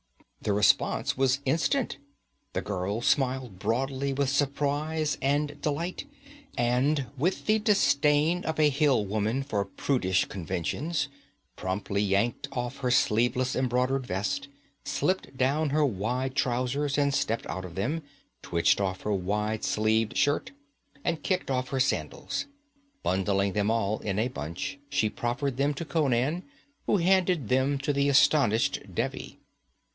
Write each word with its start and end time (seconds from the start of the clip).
The 0.41 0.53
response 0.53 1.15
was 1.15 1.39
instant. 1.45 1.97
The 2.53 2.63
girl 2.63 3.01
smiled 3.01 3.59
broadly 3.59 4.11
with 4.13 4.29
surprize 4.31 5.19
and 5.21 5.61
delight, 5.61 6.05
and, 6.57 7.05
with 7.19 7.45
the 7.45 7.59
disdain 7.59 8.43
of 8.45 8.59
a 8.59 8.69
hill 8.71 9.05
woman 9.05 9.43
for 9.43 9.63
prudish 9.63 10.25
conventions, 10.25 11.07
promptly 11.55 12.01
yanked 12.01 12.47
off 12.51 12.77
her 12.77 12.89
sleeveless 12.89 13.55
embroidered 13.55 14.07
vest, 14.07 14.47
slipped 14.83 15.37
down 15.37 15.69
her 15.69 15.85
wide 15.85 16.33
trousers 16.35 16.97
and 16.97 17.13
stepped 17.13 17.45
out 17.45 17.63
of 17.63 17.75
them, 17.75 18.01
twitched 18.41 18.81
off 18.81 19.01
her 19.01 19.13
wide 19.13 19.63
sleeved 19.63 20.17
shirt, 20.17 20.49
and 21.05 21.21
kicked 21.21 21.51
off 21.51 21.69
her 21.69 21.79
sandals. 21.79 22.47
Bundling 23.03 23.53
them 23.53 23.69
all 23.69 23.99
in 23.99 24.17
a 24.17 24.29
bunch, 24.29 24.79
she 24.89 25.11
proffered 25.11 25.57
them 25.57 25.75
to 25.75 25.85
Conan, 25.85 26.41
who 26.87 26.97
handed 26.97 27.49
them 27.49 27.77
to 27.77 27.93
the 27.93 28.09
astonished 28.09 28.79
Devi. 28.95 29.37